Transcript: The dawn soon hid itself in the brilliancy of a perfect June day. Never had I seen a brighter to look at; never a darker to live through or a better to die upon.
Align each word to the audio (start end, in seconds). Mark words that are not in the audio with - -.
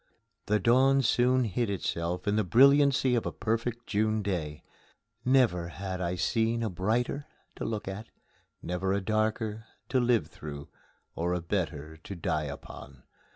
The 0.47 0.59
dawn 0.59 1.03
soon 1.03 1.43
hid 1.43 1.69
itself 1.69 2.27
in 2.27 2.35
the 2.35 2.43
brilliancy 2.43 3.13
of 3.13 3.27
a 3.27 3.31
perfect 3.31 3.85
June 3.85 4.23
day. 4.23 4.63
Never 5.23 5.67
had 5.67 6.01
I 6.01 6.15
seen 6.15 6.63
a 6.63 6.71
brighter 6.71 7.27
to 7.57 7.65
look 7.65 7.87
at; 7.87 8.09
never 8.63 8.93
a 8.93 8.99
darker 9.01 9.67
to 9.89 9.99
live 9.99 10.25
through 10.25 10.69
or 11.13 11.35
a 11.35 11.39
better 11.39 11.97
to 11.97 12.15
die 12.15 12.45
upon. 12.45 13.03